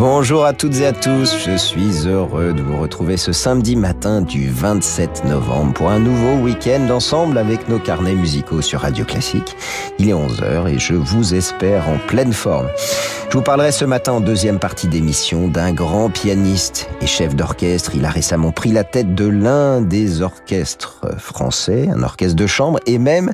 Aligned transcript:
Bonjour 0.00 0.46
à 0.46 0.54
toutes 0.54 0.76
et 0.76 0.86
à 0.86 0.92
tous, 0.94 1.36
je 1.46 1.58
suis 1.58 2.08
heureux 2.08 2.54
de 2.54 2.62
vous 2.62 2.80
retrouver 2.80 3.18
ce 3.18 3.32
samedi 3.32 3.76
matin 3.76 4.22
du 4.22 4.48
27 4.48 5.26
novembre 5.26 5.74
pour 5.74 5.90
un 5.90 5.98
nouveau 5.98 6.42
week-end 6.42 6.88
ensemble 6.88 7.36
avec 7.36 7.68
nos 7.68 7.78
carnets 7.78 8.14
musicaux 8.14 8.62
sur 8.62 8.80
Radio 8.80 9.04
Classique. 9.04 9.54
Il 9.98 10.08
est 10.08 10.14
11h 10.14 10.68
et 10.68 10.78
je 10.78 10.94
vous 10.94 11.34
espère 11.34 11.86
en 11.90 11.98
pleine 12.08 12.32
forme. 12.32 12.68
Je 13.28 13.36
vous 13.36 13.44
parlerai 13.44 13.72
ce 13.72 13.84
matin 13.84 14.12
en 14.12 14.20
deuxième 14.22 14.58
partie 14.58 14.88
d'émission 14.88 15.48
d'un 15.48 15.74
grand 15.74 16.08
pianiste 16.08 16.88
et 17.02 17.06
chef 17.06 17.36
d'orchestre. 17.36 17.94
Il 17.94 18.06
a 18.06 18.10
récemment 18.10 18.52
pris 18.52 18.72
la 18.72 18.84
tête 18.84 19.14
de 19.14 19.26
l'un 19.26 19.82
des 19.82 20.22
orchestres 20.22 21.04
français, 21.18 21.90
un 21.94 22.02
orchestre 22.02 22.36
de 22.36 22.46
chambre 22.46 22.80
et 22.86 22.96
même 22.96 23.32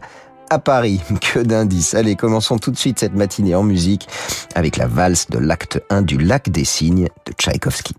à 0.50 0.58
Paris. 0.58 1.00
Que 1.20 1.40
d'indices. 1.40 1.94
Allez, 1.94 2.16
commençons 2.16 2.58
tout 2.58 2.70
de 2.70 2.76
suite 2.76 2.98
cette 2.98 3.14
matinée 3.14 3.54
en 3.54 3.62
musique 3.62 4.08
avec 4.54 4.76
la 4.76 4.86
valse 4.86 5.28
de 5.28 5.38
l'acte 5.38 5.82
1 5.90 6.02
du 6.02 6.18
Lac 6.18 6.50
des 6.50 6.64
Cygnes 6.64 7.08
de 7.26 7.32
Tchaïkovski. 7.32 7.94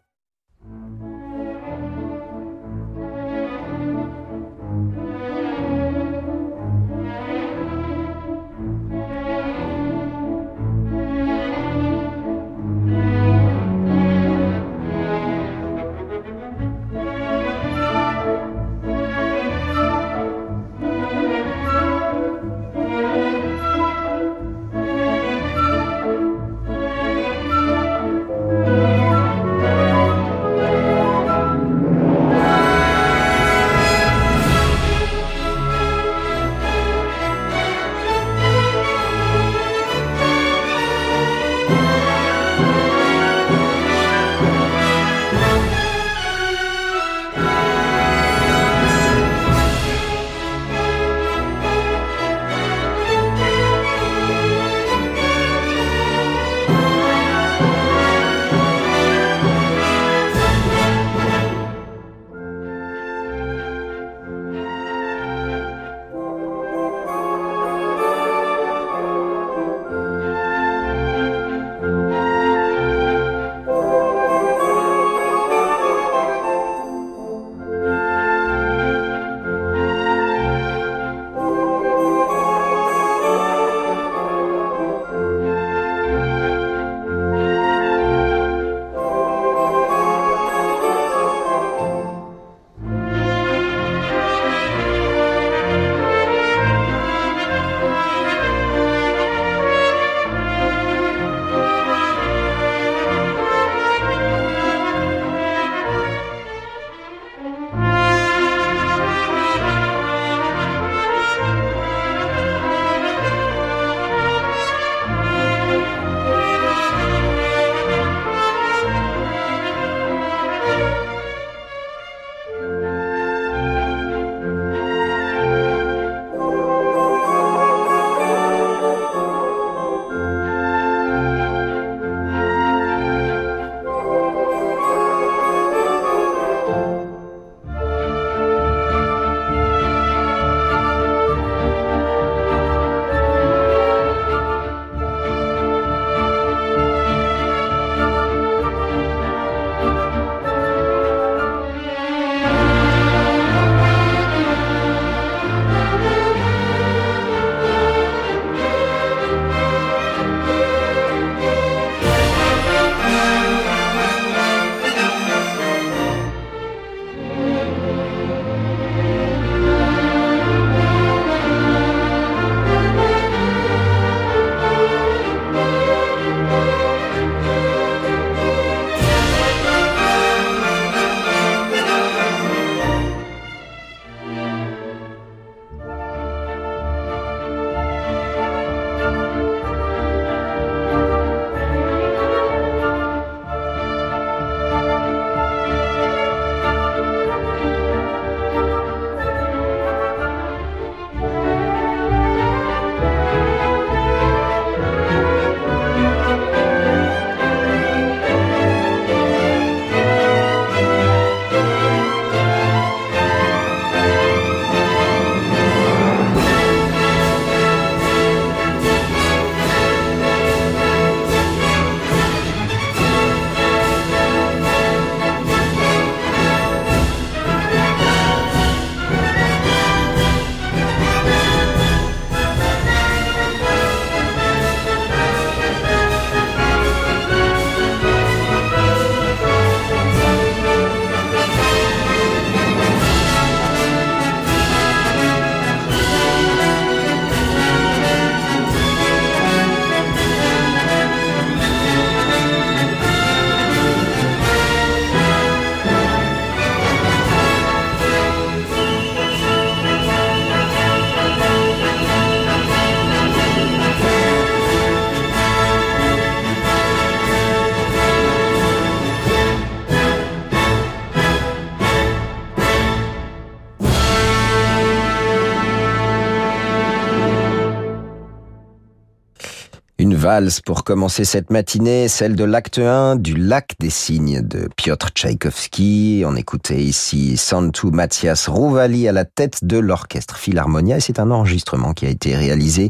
Pour 280.65 280.83
commencer 280.83 281.23
cette 281.23 281.51
matinée, 281.51 282.09
celle 282.09 282.35
de 282.35 282.43
l'acte 282.43 282.79
1 282.79 283.15
du 283.15 283.33
Lac 283.33 283.75
des 283.79 283.89
Cygnes 283.89 284.41
de 284.41 284.67
Piotr 284.75 285.07
Tchaïkovski. 285.11 286.23
On 286.25 286.35
écoutait 286.35 286.81
ici 286.81 287.37
Santu 287.37 287.87
Mathias 287.91 288.49
Rouvali 288.49 289.07
à 289.07 289.13
la 289.13 289.23
tête 289.23 289.63
de 289.63 289.77
l'orchestre 289.77 290.35
Philharmonia 290.35 290.97
et 290.97 290.99
c'est 290.99 291.19
un 291.19 291.31
enregistrement 291.31 291.93
qui 291.93 292.05
a 292.05 292.09
été 292.09 292.35
réalisé 292.35 292.89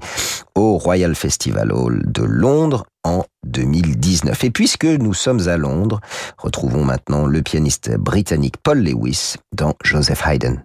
au 0.56 0.78
Royal 0.78 1.13
Festival 1.13 1.72
Hall 1.72 2.01
de 2.07 2.24
Londres 2.24 2.86
en 3.04 3.24
2019. 3.45 4.44
Et 4.44 4.50
puisque 4.50 4.86
nous 4.86 5.13
sommes 5.13 5.48
à 5.48 5.57
Londres, 5.57 6.01
retrouvons 6.39 6.86
maintenant 6.86 7.28
le 7.28 7.44
pianiste 7.44 7.95
britannique 7.98 8.56
Paul 8.63 8.80
Lewis 8.80 9.36
dans 9.56 9.75
Joseph 9.84 10.24
Haydn. 10.25 10.63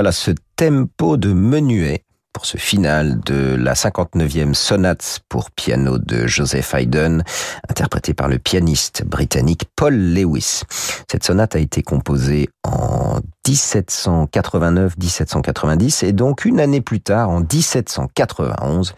Voilà 0.00 0.12
ce 0.12 0.30
tempo 0.56 1.18
de 1.18 1.34
menuet 1.34 2.06
pour 2.32 2.46
ce 2.46 2.56
final 2.56 3.20
de 3.20 3.54
la 3.54 3.74
59e 3.74 4.54
sonate 4.54 5.20
pour 5.28 5.50
piano 5.50 5.98
de 5.98 6.26
Joseph 6.26 6.72
Haydn, 6.72 7.22
interprété 7.68 8.14
par 8.14 8.28
le 8.28 8.38
pianiste 8.38 9.04
britannique 9.04 9.66
Paul 9.76 9.94
Lewis. 9.94 10.62
Cette 11.06 11.22
sonate 11.22 11.54
a 11.54 11.58
été 11.58 11.82
composée 11.82 12.48
en 12.64 13.20
1789-1790 13.46 16.06
et 16.06 16.14
donc 16.14 16.46
une 16.46 16.60
année 16.60 16.80
plus 16.80 17.02
tard, 17.02 17.28
en 17.28 17.40
1791, 17.40 18.94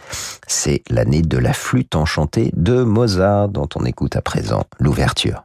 c'est 0.46 0.82
l'année 0.88 1.22
de 1.22 1.38
la 1.38 1.52
flûte 1.52 1.96
enchantée 1.96 2.52
de 2.54 2.84
Mozart 2.84 3.48
dont 3.48 3.68
on 3.74 3.84
écoute 3.84 4.14
à 4.14 4.22
présent 4.22 4.62
l'ouverture. 4.78 5.42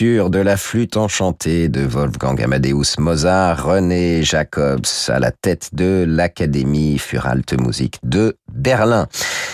De 0.00 0.38
la 0.38 0.56
flûte 0.56 0.96
enchantée 0.96 1.68
de 1.68 1.82
Wolfgang 1.82 2.40
Amadeus 2.40 2.98
Mozart, 2.98 3.62
René 3.62 4.22
Jacobs 4.22 4.86
à 5.08 5.20
la 5.20 5.30
tête 5.30 5.68
de 5.74 6.06
l'Académie 6.08 6.96
Furalte 6.96 7.52
Musik 7.60 7.98
de 8.02 8.38
Berlin. 8.50 9.06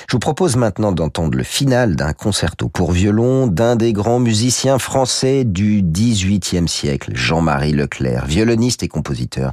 Je 0.09 0.13
vous 0.13 0.21
propose 0.21 0.55
maintenant 0.55 0.93
d'entendre 0.93 1.37
le 1.37 1.43
final 1.43 1.97
d'un 1.97 2.13
concerto 2.13 2.69
pour 2.69 2.93
violon 2.93 3.49
d'un 3.49 3.75
des 3.75 3.93
grands 3.93 4.21
musiciens 4.21 4.79
français 4.79 5.43
du 5.43 5.83
XVIIIe 5.83 6.69
siècle, 6.69 7.11
Jean-Marie 7.15 7.73
Leclerc, 7.73 8.25
violoniste 8.27 8.85
et 8.85 8.89
compositeur, 8.89 9.53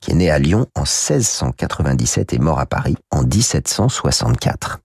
qui 0.00 0.12
est 0.12 0.14
né 0.14 0.30
à 0.30 0.38
Lyon 0.38 0.66
en 0.76 0.82
1697 0.82 2.34
et 2.34 2.38
mort 2.38 2.60
à 2.60 2.66
Paris 2.66 2.96
en 3.10 3.24
1764. 3.24 4.78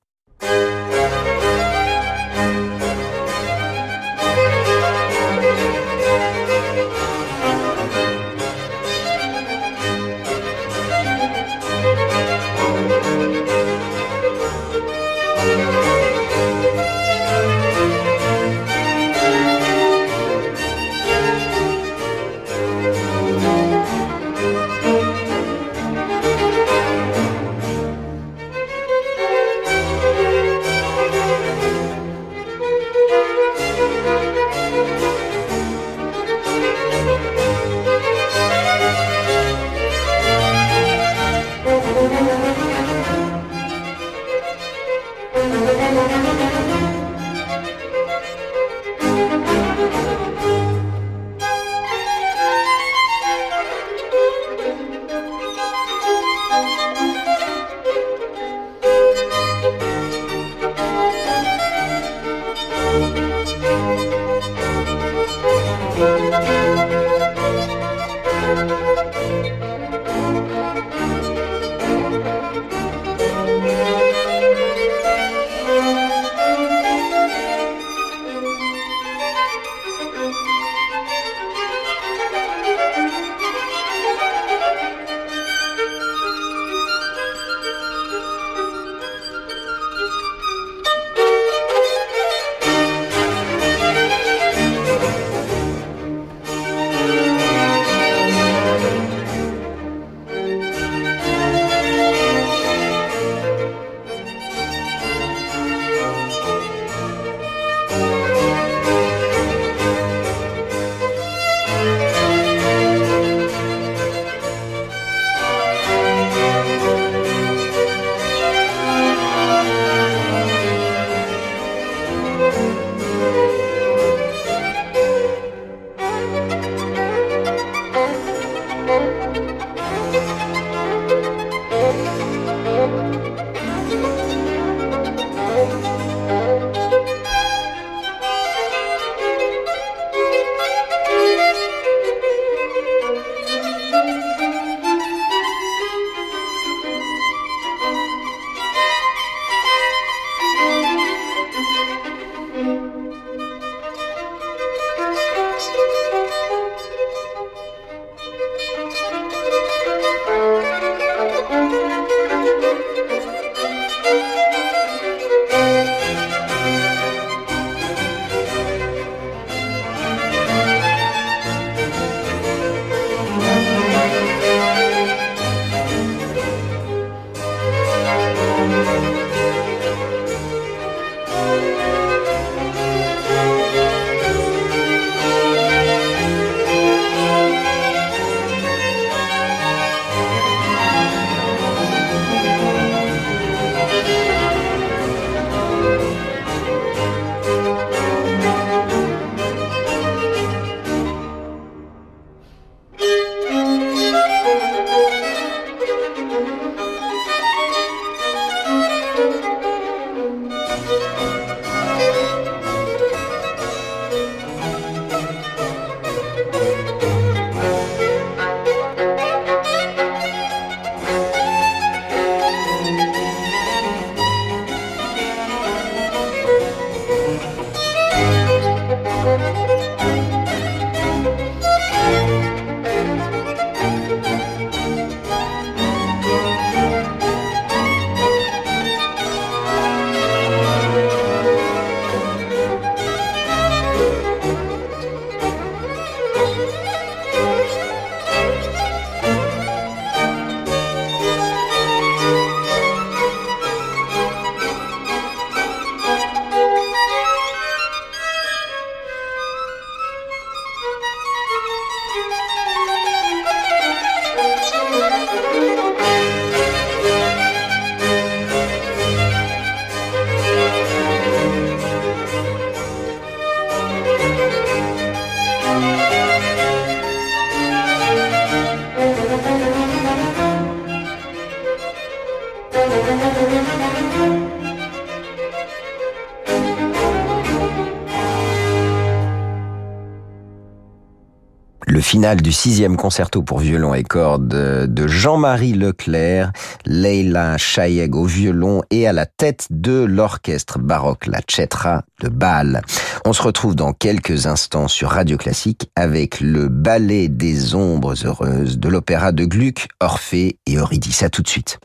Le 292.15 292.19
final 292.21 292.41
du 292.41 292.53
sixième 292.53 292.95
concerto 292.95 293.43
pour 293.43 293.59
violon 293.59 293.93
et 293.93 294.03
cordes 294.03 294.47
de 294.47 295.05
Jean-Marie 295.07 295.73
Leclerc, 295.73 296.53
Leila 296.85 297.57
Chayeg 297.57 298.15
au 298.15 298.23
violon 298.23 298.83
et 298.89 299.05
à 299.05 299.11
la 299.11 299.25
tête 299.25 299.67
de 299.69 300.05
l'orchestre 300.05 300.79
baroque 300.79 301.27
La 301.27 301.41
Chetra 301.45 302.03
de 302.21 302.29
Bâle. 302.29 302.79
On 303.25 303.33
se 303.33 303.41
retrouve 303.41 303.75
dans 303.75 303.91
quelques 303.91 304.47
instants 304.47 304.87
sur 304.87 305.09
Radio 305.09 305.35
Classique 305.35 305.91
avec 305.97 306.39
le 306.39 306.69
ballet 306.69 307.27
des 307.27 307.75
ombres 307.75 308.25
heureuses 308.25 308.79
de 308.79 308.87
l'opéra 308.87 309.33
de 309.33 309.43
Gluck, 309.43 309.89
Orphée 309.99 310.57
et 310.67 310.77
Eurydice. 310.77 311.21
À 311.21 311.29
tout 311.29 311.41
de 311.41 311.49
suite. 311.49 311.79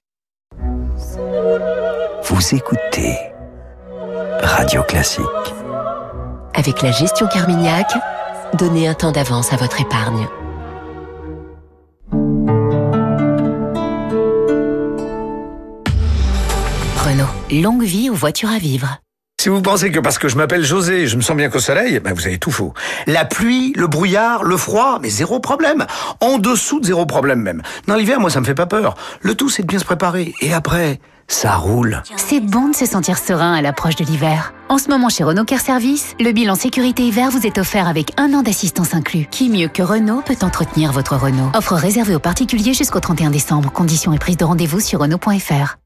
Vous 2.23 2.55
écoutez 2.55 3.19
Radio 4.40 4.85
Classique. 4.85 5.25
Avec 6.55 6.83
la 6.83 6.93
gestion 6.93 7.27
Carmignac, 7.27 7.93
donnez 8.57 8.89
un 8.89 8.95
temps 8.95 9.13
d'avance 9.13 9.53
à 9.53 9.57
votre 9.57 9.81
épargne. 9.81 10.29
Renault, 16.97 17.63
longue 17.63 17.83
vie 17.83 18.11
aux 18.11 18.15
voitures 18.15 18.51
à 18.51 18.59
vivre. 18.59 18.99
Si 19.41 19.49
vous 19.49 19.63
pensez 19.63 19.91
que 19.91 19.99
parce 19.99 20.19
que 20.19 20.29
je 20.29 20.37
m'appelle 20.37 20.63
José, 20.63 21.07
je 21.07 21.17
me 21.17 21.23
sens 21.23 21.35
bien 21.35 21.49
qu'au 21.49 21.61
soleil, 21.61 21.99
ben 21.99 22.13
vous 22.13 22.27
avez 22.27 22.37
tout 22.37 22.51
faux. 22.51 22.75
La 23.07 23.25
pluie, 23.25 23.73
le 23.75 23.87
brouillard, 23.87 24.45
le 24.45 24.59
froid, 24.59 24.99
mais 25.01 25.09
zéro 25.09 25.41
problème. 25.41 25.87
En 26.21 26.37
dessous 26.37 26.79
de 26.79 26.85
zéro 26.85 27.07
problème 27.07 27.41
même. 27.41 27.63
Dans 27.87 27.95
l'hiver, 27.95 28.21
moi, 28.21 28.29
ça 28.29 28.41
me 28.41 28.45
fait 28.45 28.55
pas 28.55 28.67
peur. 28.67 28.97
Le 29.23 29.35
tout, 29.35 29.49
c'est 29.49 29.63
de 29.63 29.67
bien 29.67 29.79
se 29.79 29.87
préparer. 29.87 30.35
Et 30.43 30.53
après, 30.53 31.01
ça 31.33 31.57
roule. 31.57 32.03
C'est 32.16 32.40
bon 32.40 32.69
de 32.69 32.75
se 32.75 32.87
sentir 32.87 33.19
serein 33.19 33.55
à 33.55 33.62
l'approche 33.62 33.97
de 33.97 34.05
l'hiver. 34.05 34.53
En 34.69 34.79
ce 34.79 34.88
moment, 34.88 35.09
chez 35.09 35.25
Renault 35.25 35.45
Care 35.45 35.61
Service, 35.61 36.14
le 36.21 36.33
bilan 36.33 36.55
sécurité 36.55 37.03
hiver 37.03 37.31
vous 37.31 37.47
est 37.47 37.59
offert 37.59 37.88
avec 37.88 38.12
un 38.19 38.35
an 38.35 38.43
d'assistance 38.43 38.95
inclus. 38.95 39.27
Qui 39.31 39.49
mieux 39.49 39.69
que 39.69 39.83
Renault 39.83 40.23
peut 40.23 40.37
entretenir 40.43 40.93
votre 40.93 41.16
Renault? 41.16 41.51
Offre 41.55 41.75
réservée 41.75 42.14
aux 42.14 42.21
particuliers 42.21 42.75
jusqu'au 42.75 43.01
31 43.01 43.31
décembre. 43.31 43.73
Conditions 43.73 44.12
et 44.12 44.19
prise 44.19 44.37
de 44.37 44.45
rendez-vous 44.45 44.81
sur 44.81 45.01
Renault.fr. 45.01 45.77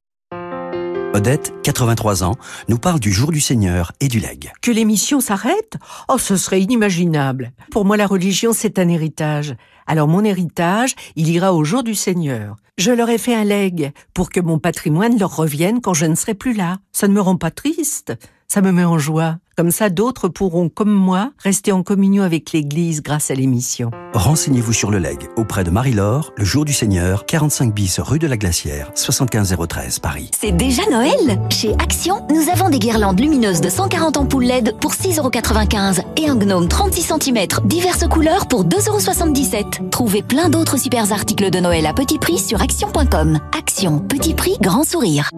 Odette, 1.15 1.55
83 1.63 2.25
ans, 2.25 2.35
nous 2.69 2.79
parle 2.79 2.99
du 2.99 3.13
jour 3.13 3.31
du 3.31 3.41
Seigneur 3.41 3.93
et 4.01 4.09
du 4.09 4.19
legs. 4.19 4.51
Que 4.61 4.73
l'émission 4.73 5.21
s'arrête? 5.21 5.77
Oh, 6.09 6.19
ce 6.19 6.37
serait 6.37 6.61
inimaginable. 6.61 7.53
Pour 7.71 7.85
moi, 7.85 7.97
la 7.97 8.09
religion, 8.09 8.53
c'est 8.53 8.81
un 8.81 8.89
héritage. 8.89 9.55
Alors 9.87 10.09
mon 10.09 10.25
héritage, 10.25 10.97
il 11.15 11.29
ira 11.29 11.55
au 11.55 11.63
jour 11.63 11.85
du 11.85 11.95
Seigneur. 11.95 12.57
Je 12.77 12.91
leur 12.91 13.09
ai 13.09 13.19
fait 13.19 13.35
un 13.35 13.45
legs 13.45 13.93
pour 14.15 14.31
que 14.31 14.41
mon 14.41 14.59
patrimoine 14.59 15.17
leur 15.17 15.37
revienne 15.37 15.81
quand 15.81 15.95
je 15.95 16.07
ne 16.07 16.17
serai 16.17 16.35
plus 16.35 16.55
là. 16.55 16.79
Ça 16.91 17.07
ne 17.07 17.13
me 17.13 17.21
rend 17.21 17.37
pas 17.37 17.53
triste, 17.53 18.13
ça 18.55 18.63
me 18.63 18.71
met 18.71 18.85
en 18.85 18.99
joie. 18.99 19.39
Comme 19.57 19.73
ça, 19.73 19.91
d'autres 19.91 20.29
pourront, 20.29 20.69
comme 20.69 20.93
moi, 20.93 21.33
rester 21.39 21.73
en 21.73 21.83
communion 21.83 22.23
avec 22.23 22.53
l'Église 22.53 23.03
grâce 23.03 23.33
à 23.33 23.35
l'émission. 23.35 23.91
Renseignez-vous 24.13 24.73
sur 24.73 24.93
le 24.93 24.99
legs 24.99 25.29
auprès 25.37 25.65
de 25.65 25.71
Marie-Laure, 25.71 26.33
le 26.37 26.45
jour 26.45 26.65
du 26.65 26.73
Seigneur, 26.73 27.27
45 27.27 27.75
bis 27.75 27.99
rue 27.99 28.21
de 28.21 28.29
la 28.29 28.37
Glacière, 28.37 28.93
75013 28.95 29.99
Paris. 29.99 30.31
C'est 30.39 30.53
déjà 30.53 30.83
Noël? 30.89 31.41
Chez 31.51 31.73
Action, 31.83 32.25
nous 32.31 32.49
avons 32.49 32.69
des 32.69 32.79
guirlandes 32.79 33.19
lumineuses 33.19 33.61
de 33.61 33.69
140 33.69 34.19
ampoules 34.19 34.45
LED 34.45 34.77
pour 34.79 34.93
6,95€ 34.93 36.05
et 36.17 36.29
un 36.29 36.37
gnome 36.37 36.69
36 36.69 37.13
cm 37.21 37.47
diverses 37.65 38.07
couleurs 38.07 38.47
pour 38.47 38.65
2,77€. 38.67 39.91
Trouvez 39.91 40.23
plein 40.23 40.49
d'autres 40.49 40.79
super 40.79 41.11
articles 41.11 41.51
de 41.51 41.59
Noël 41.59 41.87
à 41.87 41.93
petit 41.93 42.21
prix 42.21 42.39
sur 42.39 42.63
action.com. 42.63 43.41
Action, 43.59 43.99
petit 43.99 44.35
prix, 44.35 44.57
grand 44.61 44.85
sourire. 44.85 45.29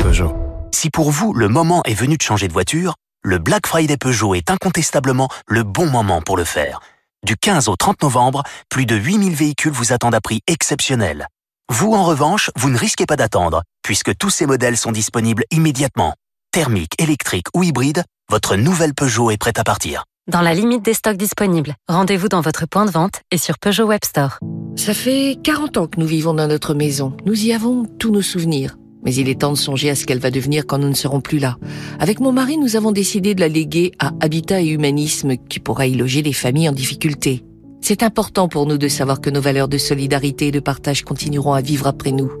Peugeot. 0.00 0.32
Si 0.74 0.90
pour 0.90 1.12
vous, 1.12 1.32
le 1.32 1.46
moment 1.46 1.82
est 1.84 1.94
venu 1.94 2.16
de 2.16 2.22
changer 2.22 2.48
de 2.48 2.52
voiture, 2.52 2.96
le 3.22 3.38
Black 3.38 3.64
Friday 3.68 3.96
Peugeot 3.96 4.34
est 4.34 4.50
incontestablement 4.50 5.28
le 5.46 5.62
bon 5.62 5.86
moment 5.86 6.20
pour 6.20 6.36
le 6.36 6.42
faire. 6.42 6.80
Du 7.24 7.36
15 7.36 7.68
au 7.68 7.76
30 7.76 8.02
novembre, 8.02 8.42
plus 8.70 8.84
de 8.84 8.96
8000 8.96 9.36
véhicules 9.36 9.72
vous 9.72 9.92
attendent 9.92 10.16
à 10.16 10.20
prix 10.20 10.40
exceptionnel. 10.48 11.28
Vous, 11.72 11.92
en 11.92 12.02
revanche, 12.02 12.50
vous 12.56 12.70
ne 12.70 12.76
risquez 12.76 13.06
pas 13.06 13.14
d'attendre, 13.14 13.62
puisque 13.84 14.16
tous 14.16 14.30
ces 14.30 14.46
modèles 14.46 14.76
sont 14.76 14.90
disponibles 14.90 15.44
immédiatement. 15.52 16.14
Thermique, 16.50 17.00
électrique 17.00 17.46
ou 17.54 17.62
hybride, 17.62 18.02
votre 18.28 18.56
nouvelle 18.56 18.94
Peugeot 18.94 19.30
est 19.30 19.36
prête 19.36 19.60
à 19.60 19.64
partir. 19.64 20.02
Dans 20.26 20.42
la 20.42 20.54
limite 20.54 20.84
des 20.84 20.94
stocks 20.94 21.16
disponibles, 21.16 21.76
rendez-vous 21.86 22.28
dans 22.28 22.40
votre 22.40 22.66
point 22.66 22.84
de 22.84 22.90
vente 22.90 23.22
et 23.30 23.38
sur 23.38 23.58
Peugeot 23.60 23.86
Web 23.86 24.04
Store. 24.04 24.40
Ça 24.76 24.92
fait 24.92 25.38
40 25.44 25.76
ans 25.76 25.86
que 25.86 26.00
nous 26.00 26.06
vivons 26.06 26.34
dans 26.34 26.48
notre 26.48 26.74
maison. 26.74 27.16
Nous 27.24 27.44
y 27.44 27.52
avons 27.52 27.84
tous 28.00 28.10
nos 28.10 28.22
souvenirs. 28.22 28.76
Mais 29.04 29.14
il 29.14 29.28
est 29.28 29.40
temps 29.40 29.52
de 29.52 29.58
songer 29.58 29.90
à 29.90 29.94
ce 29.94 30.06
qu'elle 30.06 30.18
va 30.18 30.30
devenir 30.30 30.66
quand 30.66 30.78
nous 30.78 30.88
ne 30.88 30.94
serons 30.94 31.20
plus 31.20 31.38
là. 31.38 31.58
Avec 31.98 32.20
mon 32.20 32.32
mari, 32.32 32.56
nous 32.56 32.76
avons 32.76 32.92
décidé 32.92 33.34
de 33.34 33.40
la 33.40 33.48
léguer 33.48 33.92
à 33.98 34.12
Habitat 34.20 34.62
et 34.62 34.68
Humanisme 34.68 35.36
qui 35.48 35.60
pourra 35.60 35.86
y 35.86 35.94
loger 35.94 36.22
les 36.22 36.32
familles 36.32 36.68
en 36.68 36.72
difficulté. 36.72 37.44
C'est 37.80 38.02
important 38.02 38.48
pour 38.48 38.66
nous 38.66 38.78
de 38.78 38.88
savoir 38.88 39.20
que 39.20 39.28
nos 39.28 39.42
valeurs 39.42 39.68
de 39.68 39.76
solidarité 39.76 40.46
et 40.48 40.52
de 40.52 40.60
partage 40.60 41.02
continueront 41.02 41.52
à 41.52 41.60
vivre 41.60 41.86
après 41.86 42.12
nous. 42.12 42.32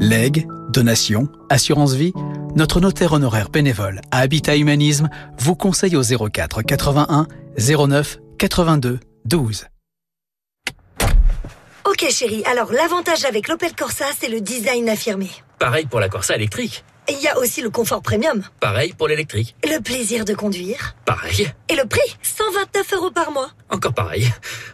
Legs, 0.00 0.46
donation, 0.70 1.28
assurance 1.48 1.94
vie, 1.94 2.12
notre 2.54 2.80
notaire 2.80 3.14
honoraire 3.14 3.48
bénévole 3.48 4.02
à 4.10 4.18
Habitat 4.18 4.56
Humanisme 4.56 5.08
vous 5.38 5.54
conseille 5.54 5.96
au 5.96 6.02
04 6.02 6.62
81 6.62 7.26
09 7.58 8.18
82 8.38 9.00
12. 9.24 9.66
Ok 11.92 12.08
chérie, 12.10 12.42
alors 12.46 12.72
l'avantage 12.72 13.26
avec 13.26 13.48
l'Opel 13.48 13.74
Corsa, 13.74 14.06
c'est 14.18 14.30
le 14.30 14.40
design 14.40 14.88
affirmé. 14.88 15.28
Pareil 15.58 15.84
pour 15.84 16.00
la 16.00 16.08
Corsa 16.08 16.34
électrique. 16.34 16.84
Et 17.06 17.12
il 17.12 17.20
y 17.20 17.28
a 17.28 17.38
aussi 17.38 17.60
le 17.60 17.68
confort 17.68 18.00
premium. 18.00 18.42
Pareil 18.60 18.94
pour 18.96 19.08
l'électrique. 19.08 19.54
Le 19.62 19.78
plaisir 19.78 20.24
de 20.24 20.32
conduire. 20.32 20.96
Pareil. 21.04 21.52
Et 21.68 21.74
le 21.74 21.84
prix 21.84 22.00
129 22.22 22.94
euros 22.94 23.10
par 23.10 23.30
mois. 23.30 23.50
Encore 23.68 23.92
pareil. 23.92 24.26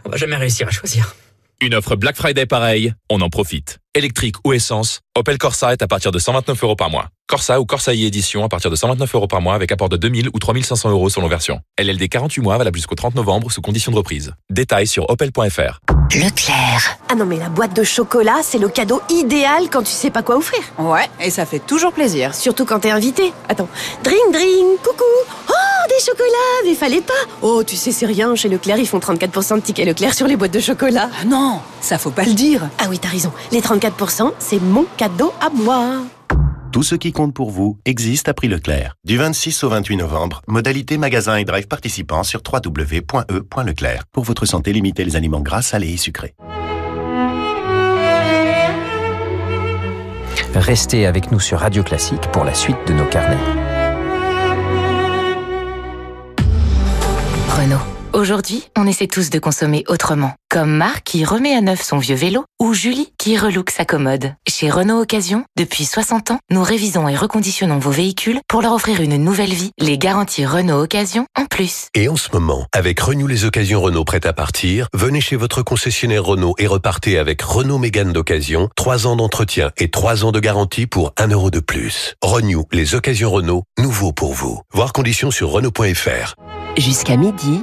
On 0.05 0.11
va 0.11 0.17
jamais 0.17 0.37
réussir 0.37 0.69
à 0.69 0.71
choisir. 0.71 1.13
Une 1.61 1.75
offre 1.75 1.97
Black 1.97 2.15
Friday 2.15 2.47
pareille, 2.47 2.95
on 3.11 3.21
en 3.21 3.31
profite. 3.31 3.81
Électrique 3.97 4.37
ou 4.45 4.53
essence, 4.53 5.01
Opel 5.17 5.39
Corsa 5.39 5.73
est 5.73 5.83
à 5.83 5.89
partir 5.89 6.13
de 6.13 6.21
129 6.21 6.63
euros 6.63 6.77
par 6.77 6.89
mois. 6.89 7.09
Corsa 7.27 7.61
ou 7.61 7.67
Corsa 7.67 7.93
e 7.95 8.07
édition 8.07 8.45
à 8.45 8.49
partir 8.49 8.71
de 8.71 8.77
129 8.77 9.13
euros 9.17 9.27
par 9.27 9.41
mois 9.41 9.57
avec 9.57 9.73
apport 9.73 9.89
de 9.89 9.97
2000 9.97 10.29
ou 10.33 10.39
3500 10.39 10.91
euros 10.91 11.09
selon 11.09 11.27
version. 11.27 11.59
LLD 11.81 12.09
48 12.09 12.43
mois 12.43 12.59
valable 12.59 12.77
jusqu'au 12.77 12.95
30 12.95 13.17
novembre 13.17 13.51
sous 13.51 13.61
condition 13.61 13.91
de 13.91 13.97
reprise. 13.97 14.35
Détails 14.51 14.87
sur 14.87 15.11
opel.fr. 15.11 15.81
Leclerc. 16.15 16.99
Ah 17.11 17.15
non 17.15 17.27
mais 17.27 17.37
la 17.37 17.51
boîte 17.51 17.77
de 17.77 17.83
chocolat, 17.83 18.39
c'est 18.43 18.57
le 18.57 18.69
cadeau 18.69 19.03
idéal 19.11 19.69
quand 19.71 19.83
tu 19.83 19.93
sais 19.93 20.09
pas 20.09 20.23
quoi 20.23 20.37
offrir. 20.37 20.61
Ouais, 20.79 21.07
et 21.21 21.29
ça 21.29 21.45
fait 21.45 21.59
toujours 21.59 21.93
plaisir. 21.93 22.35
Surtout 22.35 22.65
quand 22.65 22.81
t'es 22.81 22.91
invité. 22.91 23.33
Attends, 23.49 23.69
drink 24.03 24.33
drink, 24.33 24.81
coucou. 24.83 25.05
Oh, 25.51 25.89
des 25.89 26.03
chocolats, 26.03 26.65
mais 26.65 26.75
fallait 26.75 27.03
pas. 27.03 27.13
Oh, 27.43 27.63
tu 27.63 27.77
sais, 27.77 27.93
c'est 27.93 28.07
rien. 28.07 28.35
Chez 28.35 28.49
Leclerc, 28.49 28.79
ils 28.79 28.89
font 28.89 28.99
34% 28.99 29.57
de 29.57 29.61
tickets 29.61 29.87
Leclerc 29.87 30.15
sur 30.15 30.27
les 30.27 30.37
boîtes 30.37 30.53
de 30.53 30.61
chocolat. 30.61 31.11
Ah 31.21 31.25
non, 31.27 31.61
ça 31.83 31.99
faut 31.99 32.11
pas 32.11 32.25
le 32.25 32.33
dire. 32.33 32.69
Ah 32.79 32.87
oui, 32.89 32.99
t'as 32.99 33.09
raison. 33.09 33.31
Les 33.53 33.61
34%, 33.61 34.33
c'est 34.39 34.63
mon 34.63 34.87
cadeau 34.97 35.35
à 35.43 35.51
moi. 35.51 36.05
Tout 36.71 36.83
ce 36.83 36.95
qui 36.95 37.13
compte 37.13 37.33
pour 37.33 37.51
vous 37.51 37.79
existe 37.87 38.29
à 38.29 38.35
prix 38.35 38.47
Leclerc. 38.47 38.95
Du 39.03 39.17
26 39.17 39.65
au 39.65 39.71
28 39.71 39.97
novembre, 39.97 40.43
modalité 40.47 40.99
magasin 40.99 41.37
et 41.37 41.47
drive 41.47 41.67
participants 41.67 42.23
sur 42.23 42.43
www.e.leclerc. 42.47 44.05
Pour 44.13 44.25
votre 44.25 44.45
santé, 44.45 44.75
limitez 44.75 45.05
les 45.05 45.17
aliments 45.17 45.41
gras, 45.41 45.63
salés 45.63 45.95
et 45.95 45.97
sucrés. 45.97 46.35
Restez 50.55 51.07
avec 51.07 51.33
nous 51.33 51.41
sur 51.41 51.61
Radio 51.61 51.83
Classique 51.83 52.31
pour 52.33 52.45
la 52.45 52.53
suite 52.53 52.77
de 52.87 52.93
nos 52.93 53.07
carnets. 53.07 53.39
Renault. 57.49 57.88
Aujourd'hui, 58.15 58.65
on 58.77 58.87
essaie 58.87 59.07
tous 59.07 59.29
de 59.29 59.39
consommer 59.39 59.85
autrement. 59.87 60.33
Comme 60.51 60.71
Marc 60.71 61.05
qui 61.05 61.27
remet 61.27 61.55
à 61.55 61.61
neuf 61.61 61.83
son 61.83 61.99
vieux 61.99 62.17
vélo 62.17 62.45
ou 62.59 62.73
Julie 62.73 63.13
qui 63.19 63.37
relook 63.37 63.69
sa 63.69 63.85
commode. 63.85 64.33
Chez 64.49 64.71
Renault 64.71 65.03
Occasion, 65.03 65.45
depuis 65.59 65.85
60 65.85 66.31
ans, 66.31 66.39
nous 66.51 66.63
révisons 66.63 67.07
et 67.07 67.15
reconditionnons 67.15 67.79
vos 67.79 67.91
véhicules 67.91 68.41
pour 68.49 68.63
leur 68.63 68.73
offrir 68.73 69.03
une 69.03 69.19
nouvelle 69.19 69.53
vie. 69.53 69.73
Les 69.79 69.99
garanties 69.99 70.47
Renault 70.47 70.83
Occasion 70.83 71.27
en 71.39 71.45
plus. 71.45 71.89
Et 71.95 72.09
en 72.09 72.17
ce 72.17 72.31
moment, 72.33 72.67
avec 72.73 72.99
Renew 72.99 73.27
les 73.27 73.45
occasions 73.45 73.83
Renault 73.83 74.05
prêtes 74.05 74.27
à 74.27 74.33
partir, 74.33 74.89
venez 74.95 75.21
chez 75.21 75.37
votre 75.37 75.63
concessionnaire 75.63 76.25
Renault 76.25 76.55
et 76.59 76.67
repartez 76.67 77.19
avec 77.19 77.43
Renault 77.43 77.79
Mégane 77.79 78.15
d'occasion, 78.15 78.71
3 78.77 79.07
ans 79.07 79.17
d'entretien 79.17 79.71
et 79.77 79.91
3 79.91 80.25
ans 80.25 80.33
de 80.33 80.41
garantie 80.41 80.87
pour 80.87 81.13
1 81.19 81.29
euro 81.29 81.51
de 81.51 81.61
plus. 81.61 82.15
Renew 82.23 82.65
les 82.73 82.95
occasions 82.95 83.31
Renault, 83.31 83.65
nouveau 83.79 84.13
pour 84.13 84.33
vous. 84.33 84.63
Voir 84.73 84.95
conditions 84.95 85.31
sur 85.31 85.51
Renault.fr. 85.51 86.37
Jusqu'à 86.79 87.17
midi, 87.17 87.63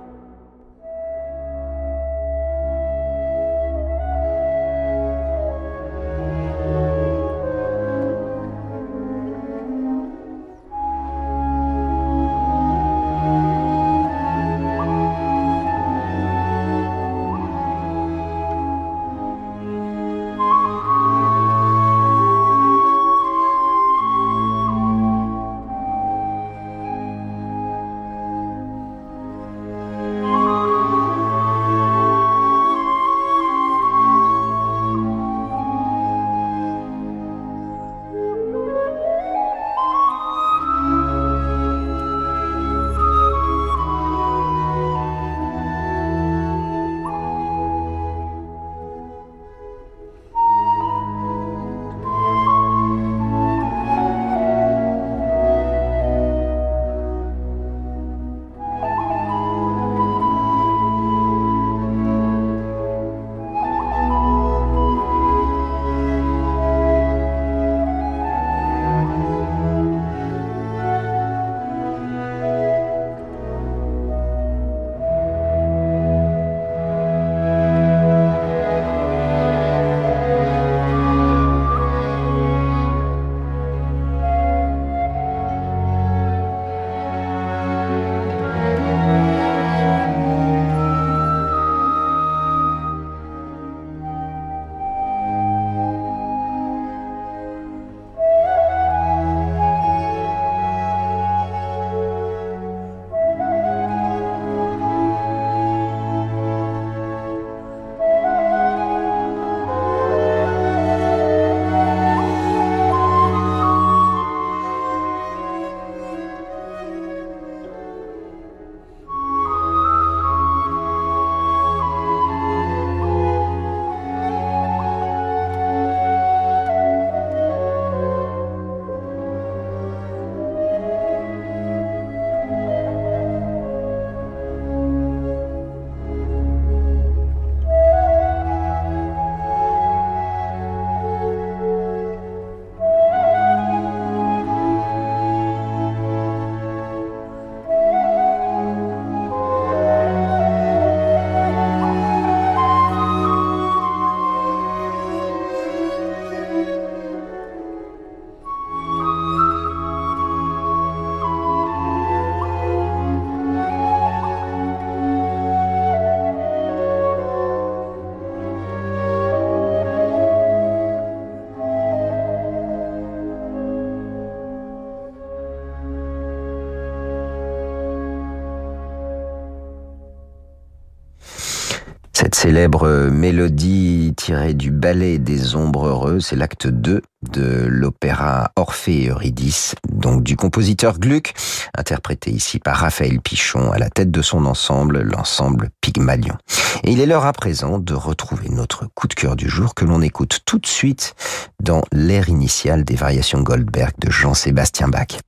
Célèbre 182.51 183.07
mélodie 183.09 184.13
tirée 184.17 184.53
du 184.53 184.71
ballet 184.71 185.19
des 185.19 185.55
ombres 185.55 185.87
heureuses, 185.87 186.25
c'est 186.25 186.35
l'acte 186.35 186.67
2 186.67 187.01
de 187.31 187.65
l'opéra 187.65 188.51
Orphée 188.57 189.03
et 189.03 189.07
Eurydice, 189.07 189.73
donc 189.89 190.21
du 190.21 190.35
compositeur 190.35 190.99
Gluck, 190.99 191.31
interprété 191.77 192.29
ici 192.29 192.59
par 192.59 192.75
Raphaël 192.75 193.21
Pichon 193.21 193.71
à 193.71 193.77
la 193.77 193.89
tête 193.89 194.11
de 194.11 194.21
son 194.21 194.45
ensemble, 194.45 195.01
l'ensemble 195.01 195.69
Pygmalion. 195.79 196.35
Et 196.83 196.91
il 196.91 196.99
est 196.99 197.05
l'heure 197.05 197.25
à 197.25 197.31
présent 197.31 197.79
de 197.79 197.93
retrouver 197.93 198.49
notre 198.49 198.85
coup 198.95 199.07
de 199.07 199.13
cœur 199.13 199.37
du 199.37 199.47
jour 199.47 199.73
que 199.73 199.85
l'on 199.85 200.01
écoute 200.01 200.41
tout 200.45 200.59
de 200.59 200.67
suite 200.67 201.15
dans 201.63 201.83
l'air 201.93 202.27
initial 202.27 202.83
des 202.83 202.95
variations 202.97 203.43
Goldberg 203.43 203.93
de 203.97 204.11
Jean-Sébastien 204.11 204.89
Bach. 204.89 205.21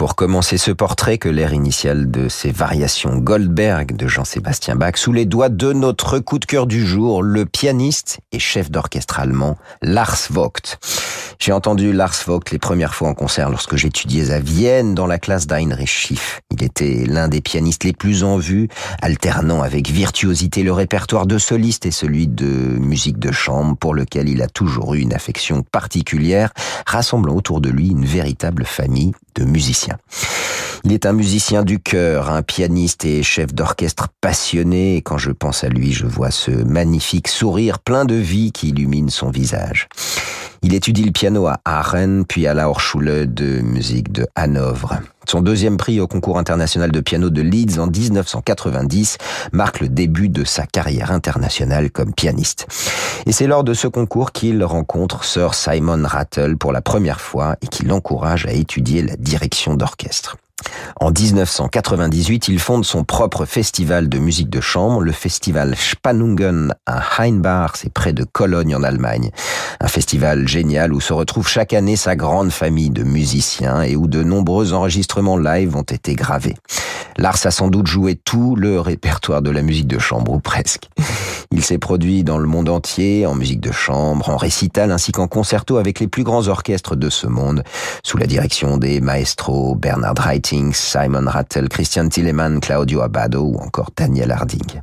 Pour 0.00 0.16
commencer 0.16 0.56
ce 0.56 0.70
portrait 0.70 1.18
que 1.18 1.28
l'air 1.28 1.52
initial 1.52 2.10
de 2.10 2.30
ces 2.30 2.50
variations 2.50 3.18
Goldberg 3.18 3.94
de 3.94 4.08
Jean-Sébastien 4.08 4.74
Bach 4.74 4.96
sous 4.96 5.12
les 5.12 5.26
doigts 5.26 5.50
de 5.50 5.74
notre 5.74 6.20
coup 6.20 6.38
de 6.38 6.46
cœur 6.46 6.66
du 6.66 6.86
jour, 6.86 7.22
le 7.22 7.44
pianiste 7.44 8.20
et 8.32 8.38
chef 8.38 8.70
d'orchestre 8.70 9.20
allemand 9.20 9.58
Lars 9.82 10.28
Vogt. 10.30 10.78
J'ai 11.50 11.54
entendu 11.54 11.92
Lars 11.92 12.14
Vogt 12.28 12.52
les 12.52 12.60
premières 12.60 12.94
fois 12.94 13.08
en 13.08 13.14
concert 13.14 13.50
lorsque 13.50 13.74
j'étudiais 13.74 14.30
à 14.30 14.38
Vienne 14.38 14.94
dans 14.94 15.08
la 15.08 15.18
classe 15.18 15.48
d'Heinrich 15.48 15.88
Schiff. 15.88 16.42
Il 16.52 16.62
était 16.62 17.04
l'un 17.08 17.26
des 17.26 17.40
pianistes 17.40 17.82
les 17.82 17.92
plus 17.92 18.22
en 18.22 18.36
vue, 18.36 18.68
alternant 19.02 19.60
avec 19.60 19.90
virtuosité 19.90 20.62
le 20.62 20.72
répertoire 20.72 21.26
de 21.26 21.38
soliste 21.38 21.86
et 21.86 21.90
celui 21.90 22.28
de 22.28 22.46
musique 22.46 23.18
de 23.18 23.32
chambre 23.32 23.76
pour 23.76 23.94
lequel 23.94 24.28
il 24.28 24.42
a 24.42 24.46
toujours 24.46 24.94
eu 24.94 25.00
une 25.00 25.12
affection 25.12 25.64
particulière, 25.64 26.52
rassemblant 26.86 27.34
autour 27.34 27.60
de 27.60 27.68
lui 27.68 27.88
une 27.88 28.06
véritable 28.06 28.64
famille 28.64 29.10
de 29.34 29.42
musiciens. 29.42 29.98
Il 30.84 30.92
est 30.92 31.04
un 31.04 31.12
musicien 31.12 31.64
du 31.64 31.80
cœur, 31.80 32.30
un 32.30 32.42
pianiste 32.42 33.04
et 33.04 33.24
chef 33.24 33.52
d'orchestre 33.52 34.06
passionné, 34.20 35.02
quand 35.04 35.18
je 35.18 35.32
pense 35.32 35.64
à 35.64 35.68
lui, 35.68 35.92
je 35.92 36.06
vois 36.06 36.30
ce 36.30 36.52
magnifique 36.52 37.26
sourire 37.26 37.80
plein 37.80 38.04
de 38.04 38.14
vie 38.14 38.52
qui 38.52 38.68
illumine 38.68 39.10
son 39.10 39.30
visage. 39.30 39.88
Il 40.62 40.74
étudie 40.74 41.04
le 41.04 41.10
piano 41.10 41.46
à 41.46 41.60
Aachen, 41.64 42.26
puis 42.26 42.46
à 42.46 42.52
la 42.52 42.68
Hochschule 42.68 43.32
de 43.32 43.60
musique 43.62 44.12
de 44.12 44.26
Hanovre. 44.34 45.00
Son 45.26 45.40
deuxième 45.40 45.78
prix 45.78 46.00
au 46.00 46.06
concours 46.06 46.38
international 46.38 46.92
de 46.92 47.00
piano 47.00 47.30
de 47.30 47.40
Leeds 47.40 47.78
en 47.78 47.86
1990 47.86 49.16
marque 49.52 49.80
le 49.80 49.88
début 49.88 50.28
de 50.28 50.44
sa 50.44 50.66
carrière 50.66 51.12
internationale 51.12 51.90
comme 51.90 52.12
pianiste. 52.12 52.66
Et 53.24 53.32
c'est 53.32 53.46
lors 53.46 53.64
de 53.64 53.72
ce 53.72 53.86
concours 53.86 54.32
qu'il 54.32 54.62
rencontre 54.62 55.24
Sir 55.24 55.54
Simon 55.54 56.02
Rattle 56.04 56.58
pour 56.58 56.72
la 56.72 56.82
première 56.82 57.20
fois 57.20 57.56
et 57.62 57.66
qui 57.66 57.86
l'encourage 57.86 58.44
à 58.44 58.52
étudier 58.52 59.02
la 59.02 59.16
direction 59.16 59.74
d'orchestre. 59.74 60.36
En 61.00 61.10
1998, 61.10 62.48
il 62.48 62.58
fonde 62.58 62.84
son 62.84 63.04
propre 63.04 63.44
festival 63.44 64.08
de 64.08 64.18
musique 64.18 64.50
de 64.50 64.60
chambre, 64.60 65.00
le 65.00 65.12
festival 65.12 65.74
Spannungen 65.76 66.74
à 66.86 67.02
Heinbach, 67.18 67.72
c'est 67.74 67.92
près 67.92 68.12
de 68.12 68.24
Cologne 68.24 68.74
en 68.74 68.82
Allemagne. 68.82 69.30
Un 69.80 69.88
festival 69.88 70.46
génial 70.46 70.92
où 70.92 71.00
se 71.00 71.12
retrouve 71.12 71.48
chaque 71.48 71.72
année 71.72 71.96
sa 71.96 72.16
grande 72.16 72.50
famille 72.50 72.90
de 72.90 73.02
musiciens 73.02 73.82
et 73.82 73.96
où 73.96 74.06
de 74.06 74.22
nombreux 74.22 74.72
enregistrements 74.72 75.38
live 75.38 75.76
ont 75.76 75.82
été 75.82 76.14
gravés. 76.14 76.56
Lars 77.16 77.38
a 77.44 77.50
sans 77.50 77.68
doute 77.68 77.86
joué 77.86 78.14
tout 78.14 78.56
le 78.56 78.80
répertoire 78.80 79.42
de 79.42 79.50
la 79.50 79.62
musique 79.62 79.86
de 79.86 79.98
chambre, 79.98 80.32
ou 80.32 80.40
presque. 80.40 80.88
Il 81.50 81.64
s'est 81.64 81.78
produit 81.78 82.22
dans 82.22 82.38
le 82.38 82.46
monde 82.46 82.68
entier, 82.68 83.26
en 83.26 83.34
musique 83.34 83.60
de 83.60 83.72
chambre, 83.72 84.28
en 84.28 84.36
récital, 84.36 84.92
ainsi 84.92 85.12
qu'en 85.12 85.26
concerto 85.26 85.78
avec 85.78 85.98
les 85.98 86.06
plus 86.06 86.22
grands 86.22 86.46
orchestres 86.48 86.96
de 86.96 87.10
ce 87.10 87.26
monde, 87.26 87.64
sous 88.04 88.16
la 88.16 88.26
direction 88.26 88.76
des 88.76 89.00
maestros 89.00 89.74
Bernard 89.76 90.14
Simon 90.72 91.26
Rattle, 91.26 91.68
Christian 91.68 92.08
Tillemann, 92.08 92.60
Claudio 92.60 93.02
Abbado 93.02 93.42
ou 93.42 93.56
encore 93.58 93.90
Daniel 93.96 94.32
Harding. 94.32 94.80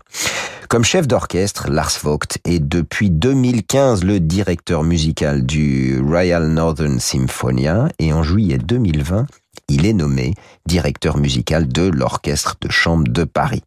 Comme 0.69 0.83
chef 0.83 1.07
d'orchestre, 1.07 1.69
Lars 1.69 1.97
Vogt 2.03 2.37
est 2.45 2.59
depuis 2.59 3.09
2015 3.09 4.03
le 4.03 4.19
directeur 4.19 4.83
musical 4.83 5.45
du 5.45 6.01
Royal 6.01 6.47
Northern 6.47 6.99
Symphonia 6.99 7.89
et 7.99 8.13
en 8.13 8.23
juillet 8.23 8.57
2020, 8.57 9.25
il 9.69 9.85
est 9.85 9.93
nommé 9.93 10.33
directeur 10.65 11.17
musical 11.17 11.67
de 11.67 11.83
l'Orchestre 11.83 12.55
de 12.61 12.69
Chambre 12.69 13.07
de 13.07 13.23
Paris. 13.23 13.63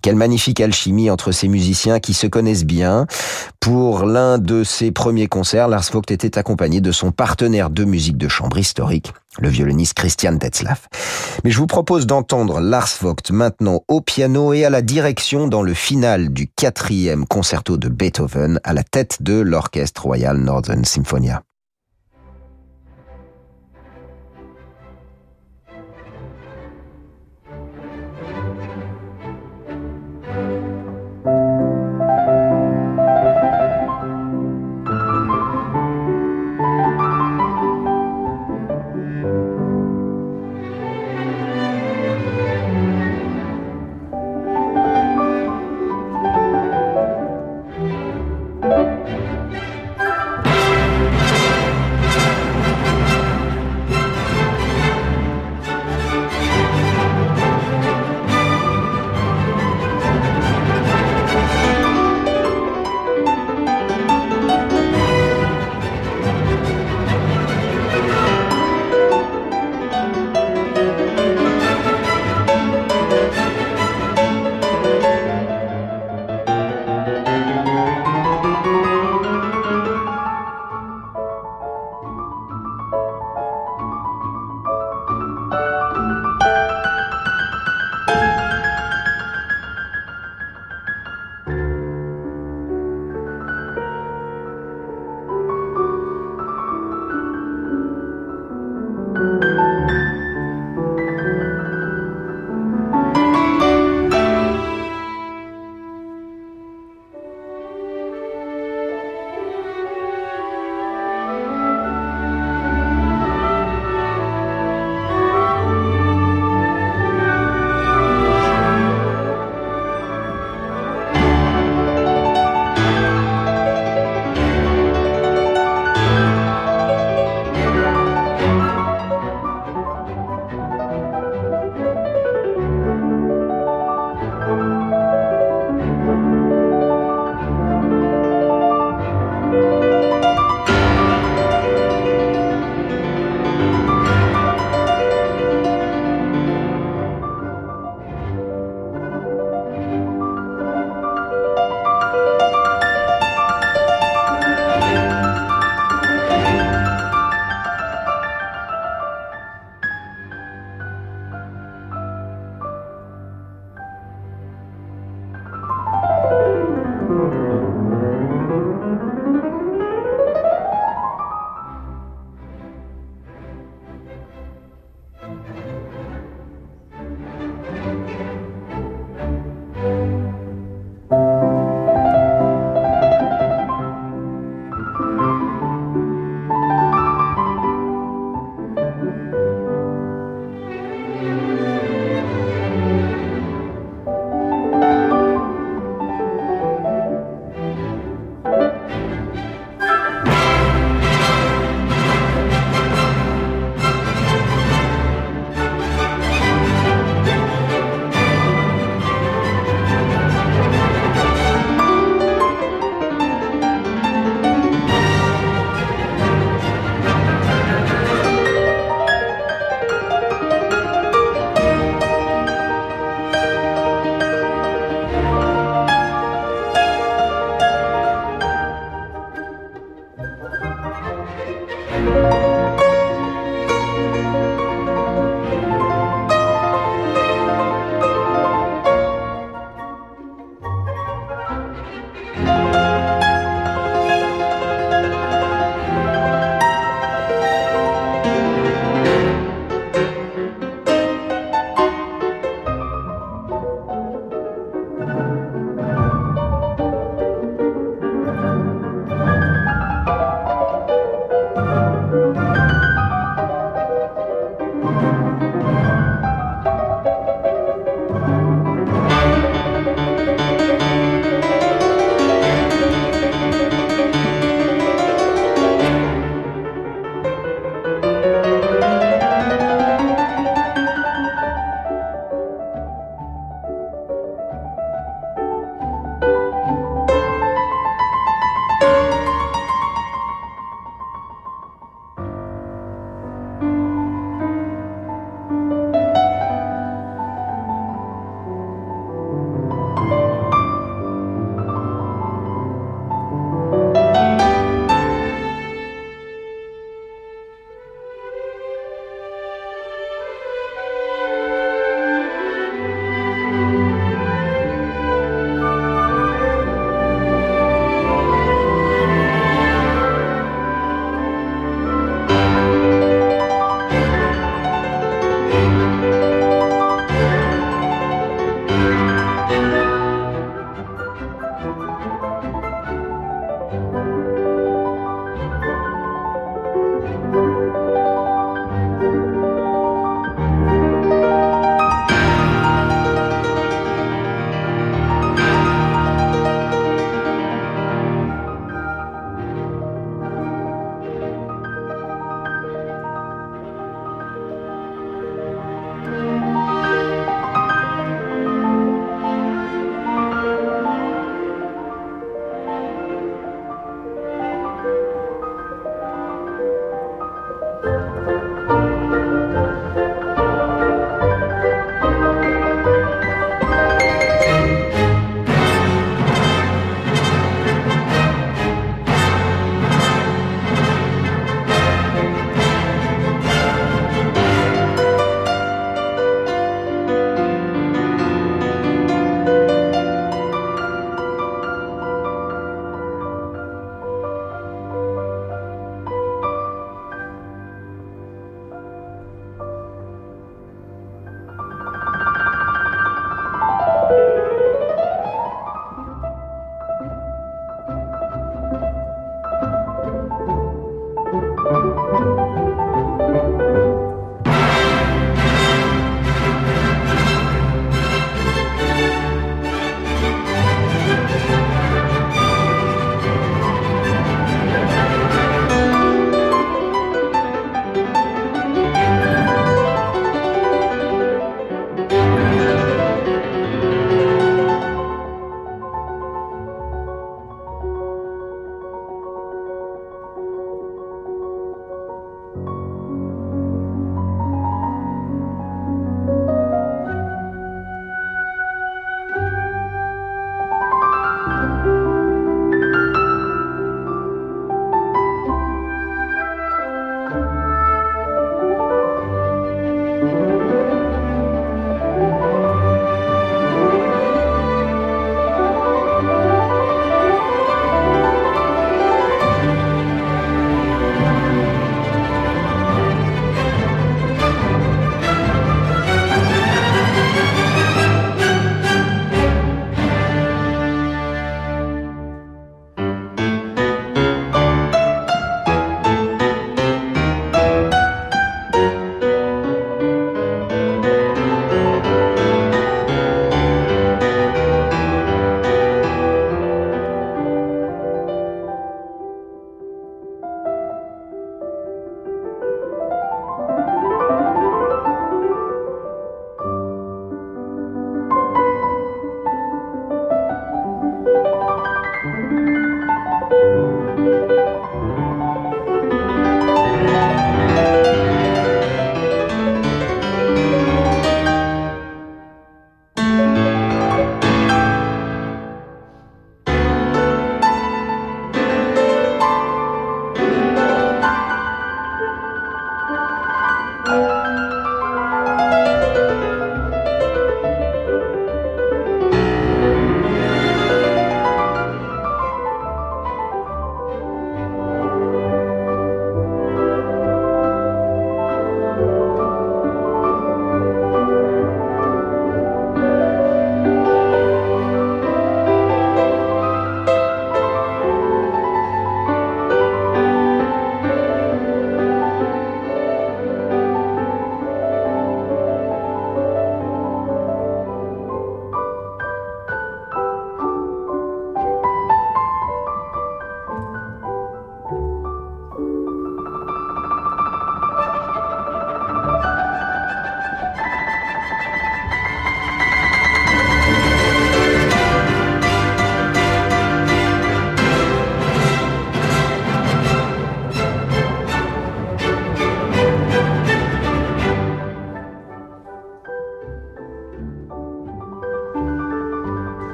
Quelle 0.00 0.16
magnifique 0.16 0.60
alchimie 0.60 1.10
entre 1.10 1.32
ces 1.32 1.48
musiciens 1.48 2.00
qui 2.00 2.14
se 2.14 2.26
connaissent 2.26 2.64
bien. 2.64 3.06
Pour 3.60 4.04
l'un 4.04 4.38
de 4.38 4.64
ses 4.64 4.90
premiers 4.90 5.28
concerts, 5.28 5.68
Lars 5.68 5.88
Vogt 5.92 6.10
était 6.10 6.38
accompagné 6.38 6.80
de 6.80 6.90
son 6.90 7.12
partenaire 7.12 7.70
de 7.70 7.84
musique 7.84 8.16
de 8.16 8.28
chambre 8.28 8.58
historique, 8.58 9.12
le 9.38 9.48
violoniste 9.48 9.94
Christian 9.94 10.36
Tetzlaff. 10.36 10.88
Mais 11.44 11.50
je 11.50 11.58
vous 11.58 11.66
propose 11.66 12.06
d'entendre 12.06 12.60
Lars 12.60 12.90
Vogt 13.00 13.30
maintenant 13.30 13.82
au 13.88 14.00
piano 14.00 14.52
et 14.52 14.64
à 14.64 14.70
la 14.70 14.82
direction 14.82 15.46
dans 15.46 15.62
le 15.62 15.74
final 15.74 16.32
du 16.32 16.48
quatrième 16.48 17.26
concerto 17.26 17.76
de 17.76 17.88
Beethoven 17.88 18.58
à 18.64 18.72
la 18.72 18.82
tête 18.82 19.22
de 19.22 19.34
l'Orchestre 19.40 20.02
Royal 20.02 20.38
Northern 20.38 20.84
Symphonia. 20.84 21.42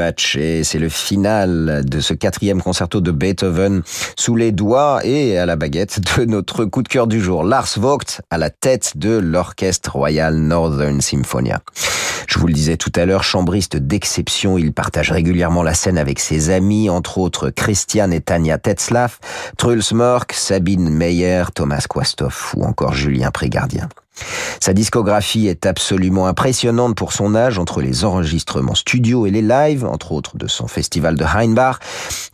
Vivace, 0.00 0.66
c'est 0.66 0.78
le 0.78 0.88
final 0.88 1.82
de 1.84 2.00
ce 2.00 2.14
quatrième 2.14 2.62
concerto 2.62 3.00
de 3.00 3.10
Beethoven 3.10 3.82
sous 4.16 4.34
les 4.34 4.50
doigts 4.50 5.00
et 5.04 5.38
à 5.38 5.44
la 5.44 5.56
baguette 5.56 6.00
de 6.16 6.24
notre 6.24 6.64
coup 6.64 6.82
de 6.82 6.88
cœur 6.88 7.06
du 7.06 7.20
jour, 7.20 7.44
Lars 7.44 7.68
Vogt 7.76 8.22
à 8.30 8.38
la 8.38 8.48
tête 8.48 8.96
de 8.96 9.18
l'Orchestre 9.18 9.92
Royal 9.92 10.36
Northern 10.36 11.00
Symphonia. 11.00 11.60
Je 12.26 12.38
vous 12.38 12.46
le 12.46 12.54
disais 12.54 12.76
tout 12.76 12.92
à 12.94 13.04
l'heure, 13.04 13.24
chambriste 13.24 13.76
d'exception, 13.76 14.56
il 14.56 14.72
partage 14.72 15.10
régulièrement 15.10 15.62
la 15.62 15.74
scène 15.74 15.98
avec 15.98 16.18
ses 16.18 16.50
amis, 16.50 16.88
entre 16.88 17.18
autres 17.18 17.50
Christian 17.50 18.10
et 18.10 18.20
Tania 18.20 18.56
Tetzlaff, 18.56 19.18
Truls 19.58 19.92
Mork, 19.92 20.32
Sabine 20.32 20.88
Meyer, 20.88 21.44
Thomas 21.54 21.84
Quastoff 21.88 22.54
ou 22.56 22.64
encore 22.64 22.94
Julien 22.94 23.30
Prégardien. 23.30 23.88
Sa 24.60 24.72
discographie 24.72 25.48
est 25.48 25.66
absolument 25.66 26.26
impressionnante 26.26 26.96
pour 26.96 27.12
son 27.12 27.34
âge 27.34 27.58
entre 27.58 27.80
les 27.80 28.04
enregistrements 28.04 28.74
studio 28.74 29.26
et 29.26 29.30
les 29.30 29.42
lives, 29.42 29.84
entre 29.84 30.12
autres 30.12 30.36
de 30.36 30.46
son 30.46 30.68
festival 30.68 31.16
de 31.16 31.24
Heinbach. 31.24 31.76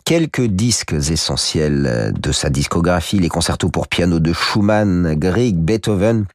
Quelques 0.04 0.42
disques 0.42 0.94
essentiels 0.94 2.12
de 2.18 2.32
sa 2.32 2.50
discographie, 2.50 3.18
les 3.18 3.28
concertos 3.28 3.68
pour 3.68 3.88
piano 3.88 4.20
de 4.20 4.32
Schumann, 4.32 5.14
Grieg, 5.16 5.56
Beethoven, 5.56 6.26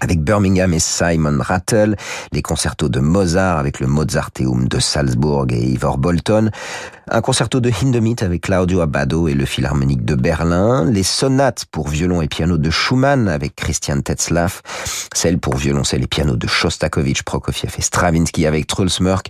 avec 0.00 0.22
Birmingham 0.22 0.72
et 0.74 0.78
Simon 0.78 1.38
Rattle, 1.40 1.96
les 2.32 2.42
concertos 2.42 2.88
de 2.88 3.00
Mozart 3.00 3.58
avec 3.58 3.80
le 3.80 3.86
Mozarteum 3.86 4.68
de 4.68 4.78
Salzbourg 4.78 5.46
et 5.50 5.60
Ivor 5.60 5.98
Bolton, 5.98 6.50
un 7.10 7.20
concerto 7.20 7.60
de 7.60 7.70
Hindemith 7.70 8.22
avec 8.22 8.42
Claudio 8.42 8.80
Abbado 8.80 9.28
et 9.28 9.34
le 9.34 9.44
Philharmonique 9.44 10.04
de 10.04 10.14
Berlin, 10.14 10.84
les 10.90 11.02
sonates 11.02 11.64
pour 11.66 11.88
violon 11.88 12.22
et 12.22 12.28
piano 12.28 12.58
de 12.58 12.70
Schumann 12.70 13.28
avec 13.28 13.56
Christian 13.56 14.00
Tetzlaff, 14.00 14.62
celles 15.14 15.38
pour 15.38 15.56
violoncelle 15.56 16.02
et 16.02 16.06
piano 16.06 16.36
de 16.36 16.46
Shostakovich, 16.46 17.22
Prokofiev 17.22 17.74
et 17.78 17.82
Stravinsky 17.82 18.46
avec 18.46 18.66
Truls 18.66 18.90
Mörk, 19.00 19.28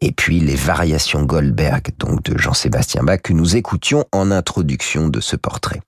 et 0.00 0.12
puis 0.12 0.40
les 0.40 0.56
variations 0.56 1.24
Goldberg, 1.24 1.92
donc 1.98 2.22
de 2.22 2.38
Jean-Sébastien 2.38 3.02
Bach, 3.02 3.20
que 3.22 3.32
nous 3.32 3.56
écoutions 3.56 4.04
en 4.12 4.30
introduction 4.30 5.08
de 5.08 5.20
ce 5.20 5.36
portrait. 5.36 5.80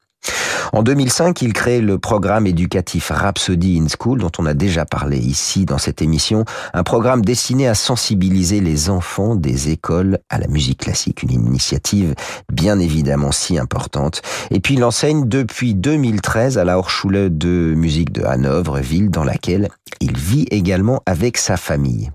En 0.72 0.82
2005, 0.82 1.40
il 1.42 1.52
crée 1.52 1.80
le 1.80 1.98
programme 1.98 2.46
éducatif 2.46 3.10
Rhapsody 3.10 3.80
in 3.80 3.86
School, 3.88 4.20
dont 4.20 4.30
on 4.38 4.46
a 4.46 4.54
déjà 4.54 4.84
parlé 4.84 5.18
ici 5.18 5.64
dans 5.64 5.78
cette 5.78 6.02
émission, 6.02 6.44
un 6.74 6.82
programme 6.82 7.24
destiné 7.24 7.66
à 7.68 7.74
sensibiliser 7.74 8.60
les 8.60 8.90
enfants 8.90 9.34
des 9.34 9.70
écoles 9.70 10.18
à 10.28 10.38
la 10.38 10.46
musique 10.46 10.80
classique, 10.80 11.22
une 11.22 11.32
initiative 11.32 12.14
bien 12.52 12.78
évidemment 12.78 13.32
si 13.32 13.58
importante. 13.58 14.20
Et 14.50 14.60
puis 14.60 14.74
il 14.74 14.84
enseigne 14.84 15.26
depuis 15.26 15.74
2013 15.74 16.58
à 16.58 16.64
la 16.64 16.78
Hochschule 16.78 17.30
de 17.36 17.74
musique 17.74 18.12
de 18.12 18.24
Hanovre, 18.24 18.78
ville 18.78 19.10
dans 19.10 19.24
laquelle 19.24 19.68
il 20.00 20.16
vit 20.16 20.46
également 20.50 21.02
avec 21.06 21.38
sa 21.38 21.56
famille. 21.56 22.10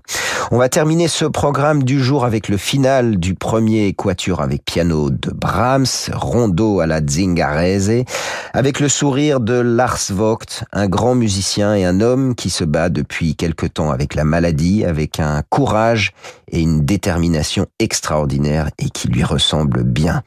On 0.50 0.58
va 0.58 0.68
terminer 0.68 1.08
ce 1.08 1.24
programme 1.24 1.84
du 1.84 2.02
jour 2.02 2.24
avec 2.24 2.48
le 2.48 2.58
final 2.58 3.16
du 3.16 3.34
premier 3.34 3.94
quatuor 3.94 4.42
avec 4.42 4.64
piano 4.64 5.08
de 5.08 5.30
Brahms, 5.30 6.10
rondo 6.12 6.80
à 6.80 6.86
la 6.86 7.00
Zingarese, 7.00 8.04
avec 8.52 8.78
le 8.78 8.88
sourire 8.88 9.40
de 9.40 9.54
Lars 9.54 10.10
Vogt, 10.10 10.64
un 10.72 10.86
grand 10.86 11.14
musicien 11.14 11.74
et 11.74 11.84
un 11.84 12.00
homme 12.00 12.34
qui 12.34 12.50
se 12.50 12.64
bat 12.64 12.90
depuis 12.90 13.36
quelque 13.36 13.66
temps 13.66 13.90
avec 13.90 14.14
la 14.14 14.24
maladie, 14.24 14.84
avec 14.84 15.18
un 15.18 15.42
courage 15.48 16.12
et 16.50 16.60
une 16.60 16.84
détermination 16.84 17.66
extraordinaire 17.78 18.70
et 18.78 18.90
qui 18.90 19.08
lui 19.08 19.24
ressemble 19.24 19.82
bien. 19.82 20.22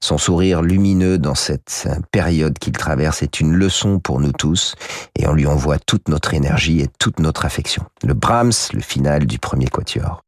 Son 0.00 0.18
sourire 0.18 0.62
lumineux 0.62 1.18
dans 1.18 1.34
cette 1.34 1.88
période 2.12 2.58
qu'il 2.58 2.72
traverse 2.72 3.22
est 3.22 3.40
une 3.40 3.52
leçon 3.52 3.98
pour 3.98 4.20
nous 4.20 4.32
tous 4.32 4.74
et 5.16 5.26
on 5.26 5.32
lui 5.32 5.46
envoie 5.46 5.78
toute 5.78 6.08
notre 6.08 6.34
énergie 6.34 6.80
et 6.80 6.88
toute 6.98 7.20
notre 7.20 7.44
affection. 7.44 7.84
Le 8.04 8.14
Brahms, 8.14 8.52
le 8.72 8.80
final 8.80 9.26
du 9.26 9.38
premier 9.38 9.66
quatuor. 9.66 10.22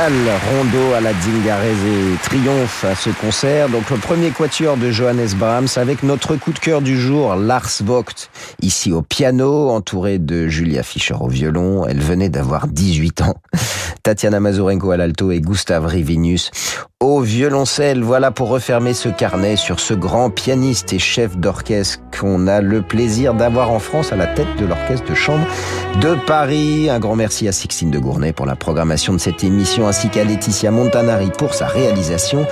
Rondo 0.00 0.92
à 0.94 1.00
la 1.00 1.12
Zingarese 1.12 2.20
triomphe 2.22 2.84
à 2.84 2.94
ce 2.94 3.10
concert. 3.10 3.68
Donc 3.68 3.90
le 3.90 3.96
premier 3.96 4.30
quatuor 4.30 4.76
de 4.76 4.92
Johannes 4.92 5.30
Brahms 5.36 5.66
avec 5.74 6.04
notre 6.04 6.36
coup 6.36 6.52
de 6.52 6.58
cœur 6.60 6.82
du 6.82 6.96
jour, 6.96 7.34
Lars 7.34 7.82
Vogt, 7.82 8.30
ici 8.62 8.92
au 8.92 9.02
piano, 9.02 9.70
entouré 9.70 10.20
de 10.20 10.46
Julia 10.46 10.84
Fischer 10.84 11.16
au 11.18 11.26
violon. 11.26 11.84
Elle 11.84 12.00
venait 12.00 12.28
d'avoir 12.28 12.68
18 12.68 13.22
ans. 13.22 13.34
Tatiana 14.04 14.38
Mazurenko 14.38 14.92
à 14.92 14.96
l'alto 14.96 15.32
et 15.32 15.40
Gustav 15.40 15.84
Rivinus 15.86 16.52
au 17.08 17.20
violoncelle. 17.20 18.02
Voilà 18.02 18.30
pour 18.30 18.48
refermer 18.48 18.92
ce 18.92 19.08
carnet 19.08 19.56
sur 19.56 19.80
ce 19.80 19.94
grand 19.94 20.30
pianiste 20.30 20.92
et 20.92 20.98
chef 20.98 21.36
d'orchestre 21.36 22.00
qu'on 22.18 22.46
a 22.46 22.60
le 22.60 22.82
plaisir 22.82 23.34
d'avoir 23.34 23.70
en 23.70 23.78
France 23.78 24.12
à 24.12 24.16
la 24.16 24.26
tête 24.26 24.48
de 24.58 24.66
l'orchestre 24.66 25.08
de 25.08 25.14
chambre 25.14 25.46
de 26.00 26.14
Paris. 26.26 26.90
Un 26.90 26.98
grand 26.98 27.16
merci 27.16 27.48
à 27.48 27.52
Sixtine 27.52 27.90
de 27.90 27.98
Gournay 27.98 28.32
pour 28.32 28.46
la 28.46 28.56
programmation 28.56 29.12
de 29.12 29.18
cette 29.18 29.42
émission 29.42 29.88
ainsi 29.88 30.08
qu'à 30.10 30.24
Laetitia 30.24 30.70
Montanari 30.70 31.30
pour 31.36 31.54
sa 31.54 31.66
réalisation. 31.66 32.46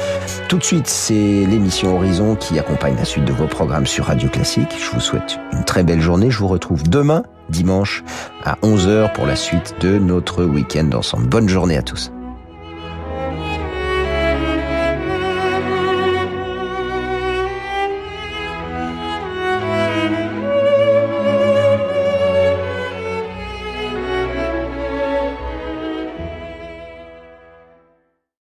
Tout 0.48 0.58
de 0.58 0.64
suite, 0.64 0.86
c'est 0.86 1.12
l'émission 1.12 1.96
Horizon 1.96 2.34
qui 2.34 2.58
accompagne 2.58 2.96
la 2.96 3.04
suite 3.04 3.24
de 3.24 3.32
vos 3.32 3.46
programmes 3.46 3.86
sur 3.86 4.06
Radio 4.06 4.28
Classique. 4.28 4.74
Je 4.78 4.90
vous 4.90 5.00
souhaite 5.00 5.38
une 5.52 5.64
très 5.64 5.82
belle 5.82 6.00
journée. 6.00 6.30
Je 6.30 6.38
vous 6.38 6.48
retrouve 6.48 6.82
demain, 6.82 7.24
dimanche, 7.50 8.04
à 8.44 8.56
11h 8.62 9.12
pour 9.12 9.26
la 9.26 9.36
suite 9.36 9.74
de 9.80 9.98
notre 9.98 10.44
week-end 10.44 10.90
ensemble. 10.94 11.26
Bonne 11.26 11.48
journée 11.48 11.76
à 11.76 11.82
tous. 11.82 12.10